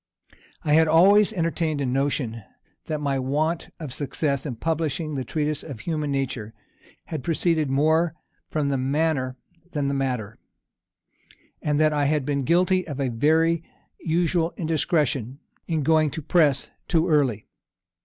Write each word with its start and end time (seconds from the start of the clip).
I 0.63 0.73
had 0.73 0.87
always 0.87 1.31
entertained 1.31 1.79
a 1.79 1.85
notion, 1.85 2.41
that 2.87 2.99
my 2.99 3.19
want 3.19 3.69
of 3.79 3.93
success 3.93 4.47
in 4.47 4.55
publishing 4.55 5.13
the 5.13 5.23
Treatise 5.23 5.61
of 5.61 5.81
Human 5.81 6.09
Nature 6.11 6.55
had 7.05 7.23
proceeded 7.23 7.69
more 7.69 8.15
from 8.49 8.69
the 8.69 8.79
manner 8.79 9.37
than 9.73 9.89
the 9.89 9.93
matter, 9.93 10.39
and 11.61 11.79
that 11.79 11.93
I 11.93 12.05
had 12.05 12.25
been 12.25 12.45
guilty 12.45 12.87
of 12.87 12.99
a 12.99 13.09
very 13.09 13.63
usual 13.99 14.55
indiscretion, 14.57 15.37
in 15.67 15.83
going 15.83 16.09
to 16.09 16.21
the 16.21 16.25
press 16.25 16.71
too 16.87 17.07
early. 17.07 17.45